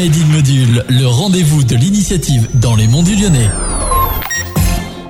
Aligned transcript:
Made 0.00 0.28
Module, 0.32 0.84
le 0.88 1.06
rendez-vous 1.06 1.62
de 1.62 1.76
l'initiative 1.76 2.48
dans 2.54 2.74
les 2.74 2.88
monts 2.88 3.02
du 3.02 3.16
Lyonnais. 3.16 3.50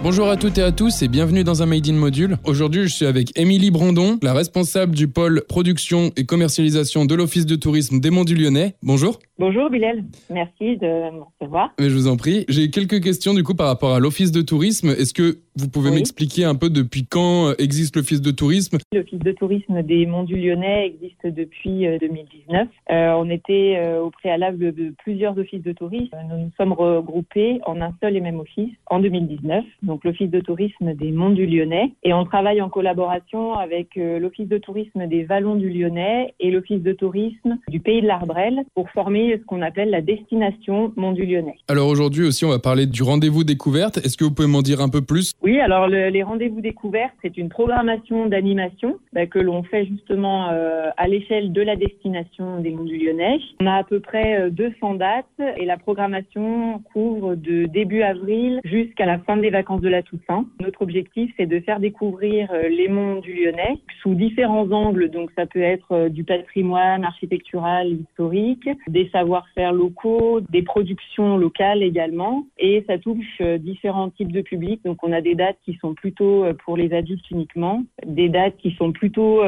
Bonjour 0.02 0.28
à 0.28 0.36
toutes 0.36 0.56
et 0.56 0.62
à 0.62 0.72
tous 0.72 1.02
et 1.02 1.08
bienvenue 1.08 1.44
dans 1.44 1.62
un 1.62 1.66
Made 1.66 1.86
in 1.86 1.92
Module. 1.92 2.36
Aujourd'hui, 2.46 2.84
je 2.84 2.88
suis 2.94 3.04
avec 3.04 3.38
Émilie 3.38 3.70
Brandon, 3.70 4.18
la 4.22 4.32
responsable 4.32 4.94
du 4.94 5.08
pôle 5.08 5.42
production 5.46 6.10
et 6.16 6.24
commercialisation 6.24 7.04
de 7.04 7.14
l'Office 7.14 7.44
de 7.44 7.54
tourisme 7.54 8.00
des 8.00 8.08
Monts 8.10 8.24
du 8.24 8.34
Lyonnais. 8.34 8.74
Bonjour. 8.82 9.18
Bonjour 9.38 9.70
Bilal, 9.70 10.04
merci 10.30 10.76
de 10.78 10.86
me 10.86 11.22
recevoir. 11.40 11.70
Mais 11.78 11.90
je 11.90 11.94
vous 11.94 12.08
en 12.08 12.16
prie. 12.16 12.44
J'ai 12.48 12.70
quelques 12.70 13.02
questions 13.02 13.34
du 13.34 13.42
coup 13.42 13.54
par 13.54 13.66
rapport 13.68 13.94
à 13.94 14.00
l'Office 14.00 14.32
de 14.32 14.40
tourisme. 14.42 14.88
Est-ce 14.88 15.14
que 15.14 15.38
vous 15.56 15.68
pouvez 15.68 15.90
Oui. 15.90 15.96
m'expliquer 15.96 16.44
un 16.44 16.54
peu 16.54 16.68
depuis 16.70 17.06
quand 17.06 17.54
existe 17.58 17.96
l'Office 17.96 18.20
de 18.22 18.30
tourisme? 18.30 18.78
L'Office 18.92 19.18
de 19.18 19.32
tourisme 19.32 19.82
des 19.82 20.06
Monts 20.06 20.24
du 20.24 20.36
Lyonnais 20.36 20.86
existe 20.86 21.26
depuis 21.26 21.86
euh, 21.86 21.98
2019. 21.98 22.68
Euh, 22.90 23.12
on 23.18 23.28
était 23.30 23.76
euh, 23.78 24.02
au 24.02 24.10
préalable 24.10 24.74
de 24.74 24.94
plusieurs 25.02 25.36
offices 25.38 25.62
de 25.62 25.72
tourisme. 25.72 26.14
Nous 26.30 26.36
nous 26.38 26.50
sommes 26.58 26.72
regroupés 26.72 27.60
en 27.66 27.80
un 27.80 27.92
seul 28.02 28.16
et 28.16 28.20
même 28.20 28.40
office 28.40 28.70
en 28.90 29.00
2019, 29.00 29.64
donc 29.90 30.04
l'Office 30.04 30.30
de 30.30 30.38
tourisme 30.40 30.94
des 30.94 31.10
Monts 31.10 31.30
du 31.30 31.46
Lyonnais. 31.46 31.92
Et 32.04 32.12
on 32.14 32.24
travaille 32.24 32.62
en 32.62 32.68
collaboration 32.68 33.54
avec 33.54 33.96
euh, 33.96 34.20
l'Office 34.20 34.46
de 34.48 34.56
tourisme 34.58 35.08
des 35.08 35.24
Vallons 35.24 35.56
du 35.56 35.68
Lyonnais 35.68 36.32
et 36.38 36.52
l'Office 36.52 36.80
de 36.80 36.92
tourisme 36.92 37.58
du 37.68 37.80
Pays 37.80 38.00
de 38.00 38.06
l'Arbrel 38.06 38.60
pour 38.76 38.88
former 38.90 39.36
ce 39.36 39.44
qu'on 39.46 39.62
appelle 39.62 39.90
la 39.90 40.00
destination 40.00 40.92
Monts 40.96 41.12
du 41.12 41.26
Lyonnais. 41.26 41.56
Alors 41.66 41.88
aujourd'hui 41.88 42.24
aussi, 42.24 42.44
on 42.44 42.50
va 42.50 42.60
parler 42.60 42.86
du 42.86 43.02
rendez-vous 43.02 43.42
découverte. 43.42 43.96
Est-ce 43.98 44.16
que 44.16 44.22
vous 44.22 44.30
pouvez 44.32 44.46
m'en 44.48 44.62
dire 44.62 44.80
un 44.80 44.88
peu 44.88 45.00
plus? 45.02 45.32
Oui, 45.42 45.58
alors 45.58 45.88
le- 45.88 46.08
les 46.08 46.22
rendez-vous 46.22 46.60
découvertes, 46.60 47.14
c'est 47.22 47.36
une 47.36 47.48
programmation 47.48 48.26
d'animation 48.26 48.96
bah, 49.12 49.26
que 49.26 49.40
l'on 49.40 49.64
fait 49.64 49.86
justement 49.86 50.50
euh, 50.52 50.90
à 50.96 51.08
l'échelle 51.08 51.52
de 51.52 51.62
la 51.62 51.74
destination 51.74 52.60
des 52.60 52.70
Monts 52.70 52.84
du 52.84 52.96
Lyonnais. 52.96 53.40
On 53.60 53.66
a 53.66 53.74
à 53.74 53.82
peu 53.84 53.98
près 53.98 54.40
euh, 54.42 54.50
200 54.50 54.94
dates 54.94 55.24
et 55.56 55.64
la 55.64 55.76
programmation 55.78 56.80
couvre 56.92 57.34
de 57.34 57.66
début 57.66 58.02
avril 58.02 58.60
jusqu'à 58.64 59.06
la 59.06 59.18
fin 59.18 59.36
des 59.36 59.50
vacances 59.50 59.79
de 59.80 59.88
la 59.88 60.02
Toussaint. 60.02 60.46
Notre 60.60 60.82
objectif, 60.82 61.32
c'est 61.36 61.46
de 61.46 61.60
faire 61.60 61.80
découvrir 61.80 62.50
euh, 62.52 62.68
les 62.68 62.88
Monts 62.88 63.20
du 63.20 63.34
Lyonnais 63.34 63.78
sous 64.02 64.14
différents 64.14 64.70
angles. 64.70 65.10
Donc 65.10 65.30
ça 65.36 65.46
peut 65.46 65.62
être 65.62 65.92
euh, 65.92 66.08
du 66.08 66.24
patrimoine 66.24 67.04
architectural, 67.04 67.92
historique, 67.92 68.68
des 68.88 69.08
savoir-faire 69.10 69.72
locaux, 69.72 70.40
des 70.50 70.62
productions 70.62 71.36
locales 71.36 71.82
également. 71.82 72.46
Et 72.58 72.84
ça 72.86 72.98
touche 72.98 73.24
euh, 73.40 73.58
différents 73.58 74.10
types 74.10 74.32
de 74.32 74.42
publics. 74.42 74.80
Donc 74.84 74.98
on 75.02 75.12
a 75.12 75.20
des 75.20 75.34
dates 75.34 75.58
qui 75.64 75.78
sont 75.80 75.94
plutôt 75.94 76.44
pour 76.64 76.76
les 76.76 76.92
adultes 76.92 77.30
uniquement, 77.30 77.82
des 78.06 78.28
dates 78.28 78.56
qui 78.58 78.72
sont 78.72 78.92
plutôt 78.92 79.42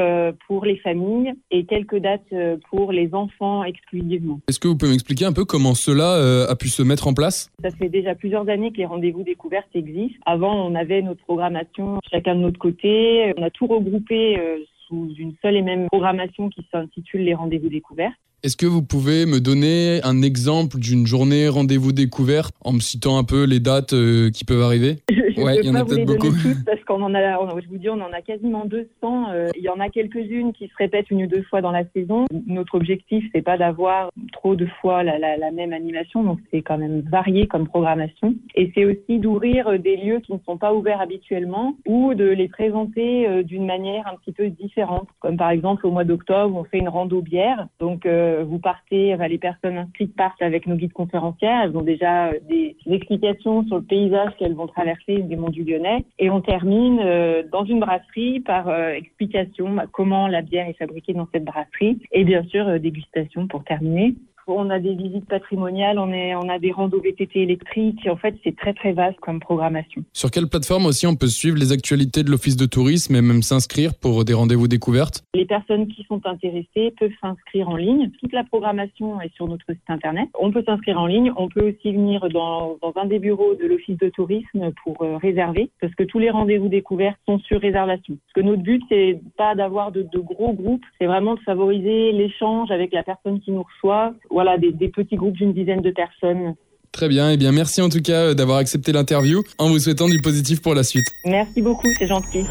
pour 0.47 0.65
les 0.65 0.77
familles 0.77 1.33
et 1.51 1.65
quelques 1.65 1.97
dates 1.97 2.33
pour 2.69 2.91
les 2.91 3.13
enfants 3.13 3.63
exclusivement. 3.63 4.39
Est-ce 4.47 4.59
que 4.59 4.67
vous 4.67 4.77
pouvez 4.77 4.91
m'expliquer 4.91 5.25
un 5.25 5.33
peu 5.33 5.45
comment 5.45 5.75
cela 5.75 6.47
a 6.49 6.55
pu 6.55 6.67
se 6.67 6.83
mettre 6.83 7.07
en 7.07 7.13
place? 7.13 7.51
Ça 7.61 7.71
fait 7.71 7.89
déjà 7.89 8.15
plusieurs 8.15 8.47
années 8.49 8.71
que 8.71 8.77
les 8.77 8.85
rendez-vous 8.85 9.23
découvertes 9.23 9.69
existent. 9.73 10.22
Avant, 10.25 10.65
on 10.65 10.75
avait 10.75 11.01
notre 11.01 11.21
programmation 11.23 11.99
chacun 12.09 12.35
de 12.35 12.41
notre 12.41 12.59
côté. 12.59 13.33
On 13.37 13.43
a 13.43 13.49
tout 13.49 13.67
regroupé 13.67 14.39
euh, 14.39 14.57
sous 14.87 15.13
une 15.17 15.33
seule 15.41 15.55
et 15.55 15.61
même 15.61 15.87
programmation 15.87 16.49
qui 16.49 16.65
s'intitule 16.71 17.21
les 17.21 17.33
rendez-vous 17.33 17.69
découvertes. 17.69 18.13
Est-ce 18.43 18.57
que 18.57 18.65
vous 18.65 18.81
pouvez 18.83 19.25
me 19.25 19.39
donner 19.39 20.01
un 20.03 20.21
exemple 20.21 20.77
d'une 20.77 21.07
journée 21.07 21.47
rendez-vous 21.47 21.93
découverte 21.93 22.53
en 22.59 22.73
me 22.73 22.81
citant 22.81 23.17
un 23.17 23.23
peu 23.23 23.45
les 23.45 23.61
dates 23.61 23.93
euh, 23.93 24.31
qui 24.31 24.43
peuvent 24.43 24.61
arriver? 24.61 24.97
Je 25.09 25.15
Ouais, 25.41 25.55
ne 25.55 25.61
y 25.61 25.67
peux 25.67 25.73
pas 25.73 25.83
vous 25.83 25.95
les 25.95 26.05
donner 26.05 26.29
toutes 26.41 26.65
parce 26.65 26.83
qu'on 26.83 27.01
en 27.01 27.13
a, 27.15 27.37
on- 27.39 27.59
je 27.59 27.67
vous 27.67 27.77
dis, 27.77 27.89
on 27.89 28.01
en 28.01 28.11
a 28.11 28.21
quasiment 28.21 28.65
200. 28.65 29.31
euh, 29.31 29.49
il 29.55 29.63
y 29.63 29.69
en 29.69 29.79
a 29.79 29.89
quelques-unes 29.89 30.53
qui 30.53 30.67
se 30.67 30.73
répètent 30.77 31.09
une 31.11 31.23
ou 31.23 31.27
deux 31.27 31.43
fois 31.43 31.61
dans 31.61 31.71
la 31.71 31.83
saison. 31.95 32.25
Notre 32.47 32.75
objectif, 32.75 33.23
c'est 33.33 33.41
pas 33.41 33.57
d'avoir 33.57 34.11
trop 34.31 34.55
de 34.55 34.65
fois 34.81 35.03
la, 35.03 35.17
la- 35.19 35.37
la 35.37 35.51
même 35.51 35.73
animation, 35.73 36.23
donc 36.23 36.39
c'est 36.51 36.61
quand 36.61 36.77
même 36.77 37.01
varié 37.01 37.47
comme 37.47 37.67
programmation. 37.67 38.35
Et 38.55 38.71
c'est 38.75 38.85
aussi 38.85 39.19
d'ouvrir 39.19 39.67
euh, 39.67 39.77
des 39.77 39.95
lieux 39.97 40.19
qui 40.19 40.33
ne 40.33 40.39
sont 40.45 40.57
pas 40.57 40.73
ouverts 40.73 41.01
habituellement 41.01 41.75
ou 41.87 42.13
de 42.13 42.25
les 42.25 42.47
présenter 42.47 43.27
euh, 43.27 43.43
d'une 43.43 43.65
manière 43.65 44.07
un 44.07 44.15
petit 44.17 44.31
peu 44.31 44.49
différente. 44.49 45.07
Comme 45.19 45.37
par 45.37 45.49
exemple 45.51 45.85
au 45.87 45.91
mois 45.91 46.03
d'octobre, 46.03 46.55
on 46.57 46.63
fait 46.63 46.79
une 46.79 46.89
rando 46.89 47.21
bière. 47.21 47.67
Donc 47.79 48.05
euh, 48.05 48.43
vous 48.47 48.59
partez, 48.59 49.15
les 49.29 49.37
personnes 49.37 49.77
inscrites 49.77 50.15
partent 50.15 50.41
avec 50.41 50.67
nos 50.67 50.75
guides 50.75 50.93
conférencières. 50.93 51.61
Elles 51.63 51.77
ont 51.77 51.81
déjà 51.81 52.31
des 52.49 52.75
explications 52.89 53.65
sur 53.67 53.77
le 53.77 53.83
paysage 53.83 54.31
qu'elles 54.37 54.53
vont 54.55 54.67
traverser 54.67 55.22
des 55.27 55.35
monts 55.35 55.49
du 55.49 55.63
Lyonnais. 55.63 56.05
Et 56.19 56.29
on 56.29 56.41
termine 56.41 56.99
euh, 56.99 57.43
dans 57.51 57.65
une 57.65 57.79
brasserie 57.79 58.39
par 58.39 58.69
euh, 58.69 58.89
explication 58.89 59.77
comment 59.91 60.27
la 60.27 60.41
bière 60.41 60.67
est 60.67 60.77
fabriquée 60.77 61.13
dans 61.13 61.27
cette 61.31 61.45
brasserie. 61.45 61.99
Et 62.11 62.23
bien 62.23 62.43
sûr, 62.43 62.67
euh, 62.67 62.79
dégustation 62.79 63.47
pour 63.47 63.63
terminer. 63.63 64.15
On 64.47 64.69
a 64.69 64.79
des 64.79 64.93
visites 64.93 65.27
patrimoniales, 65.27 65.99
on, 65.99 66.11
est, 66.11 66.35
on 66.35 66.49
a 66.49 66.59
des 66.59 66.71
randos 66.71 67.01
VTT 67.01 67.41
électriques. 67.41 68.07
En 68.09 68.17
fait, 68.17 68.35
c'est 68.43 68.55
très 68.55 68.73
très 68.73 68.93
vaste 68.93 69.19
comme 69.19 69.39
programmation. 69.39 70.03
Sur 70.13 70.31
quelle 70.31 70.47
plateforme 70.47 70.85
aussi 70.85 71.07
on 71.07 71.15
peut 71.15 71.27
suivre 71.27 71.57
les 71.57 71.71
actualités 71.71 72.23
de 72.23 72.29
l'Office 72.29 72.57
de 72.57 72.65
tourisme 72.65 73.15
et 73.15 73.21
même 73.21 73.41
s'inscrire 73.41 73.93
pour 73.95 74.25
des 74.25 74.33
rendez-vous 74.33 74.67
découvertes? 74.67 75.23
Les 75.33 75.45
personnes 75.45 75.87
qui 75.87 76.03
sont 76.03 76.21
intéressées 76.25 76.93
peuvent 76.99 77.11
s'inscrire 77.21 77.69
en 77.69 77.75
ligne. 77.75 78.11
Toute 78.19 78.33
la 78.33 78.43
programmation 78.43 79.19
est 79.21 79.33
sur 79.35 79.47
notre 79.47 79.65
site 79.67 79.89
internet. 79.89 80.29
On 80.39 80.51
peut 80.51 80.63
s'inscrire 80.65 80.99
en 80.99 81.07
ligne. 81.07 81.31
On 81.37 81.47
peut 81.47 81.69
aussi 81.69 81.93
venir 81.93 82.27
dans, 82.29 82.77
dans 82.81 82.93
un 82.95 83.05
des 83.05 83.19
bureaux 83.19 83.55
de 83.55 83.65
l'office 83.65 83.97
de 83.97 84.09
tourisme 84.09 84.71
pour 84.83 85.01
euh, 85.01 85.17
réserver, 85.17 85.69
parce 85.81 85.93
que 85.95 86.03
tous 86.03 86.19
les 86.19 86.29
rendez-vous 86.29 86.69
découverts 86.69 87.15
sont 87.25 87.39
sur 87.39 87.59
réservation. 87.61 88.15
Parce 88.15 88.33
que 88.33 88.41
notre 88.41 88.61
but, 88.61 88.83
c'est 88.89 89.19
pas 89.37 89.55
d'avoir 89.55 89.91
de, 89.91 90.01
de 90.01 90.19
gros 90.19 90.53
groupes, 90.53 90.83
c'est 90.99 91.05
vraiment 91.05 91.35
de 91.35 91.39
favoriser 91.41 92.11
l'échange 92.11 92.71
avec 92.71 92.93
la 92.93 93.03
personne 93.03 93.39
qui 93.39 93.51
nous 93.51 93.63
reçoit. 93.63 94.13
Voilà, 94.33 94.57
des, 94.57 94.71
des 94.71 94.89
petits 94.89 95.15
groupes 95.15 95.35
d'une 95.35 95.53
dizaine 95.53 95.81
de 95.81 95.91
personnes. 95.91 96.55
Très 96.91 97.07
bien, 97.07 97.31
et 97.31 97.37
bien 97.37 97.51
merci 97.51 97.81
en 97.81 97.89
tout 97.89 98.01
cas 98.01 98.29
euh, 98.29 98.33
d'avoir 98.33 98.57
accepté 98.57 98.91
l'interview 98.91 99.41
en 99.57 99.69
vous 99.69 99.79
souhaitant 99.79 100.07
du 100.07 100.21
positif 100.21 100.61
pour 100.61 100.75
la 100.75 100.83
suite. 100.83 101.05
Merci 101.25 101.61
beaucoup, 101.61 101.87
c'est 101.97 102.07
gentil. 102.07 102.45